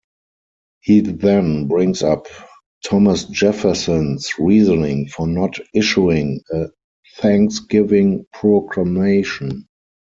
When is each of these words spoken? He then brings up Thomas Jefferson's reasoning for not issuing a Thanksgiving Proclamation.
He 0.79 1.01
then 1.01 1.67
brings 1.67 2.01
up 2.01 2.25
Thomas 2.83 3.25
Jefferson's 3.25 4.31
reasoning 4.39 5.07
for 5.09 5.27
not 5.27 5.59
issuing 5.75 6.41
a 6.51 6.69
Thanksgiving 7.17 8.25
Proclamation. 8.33 9.67